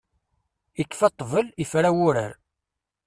[0.81, 2.31] Ikfa ṭtbel, ifra wurar.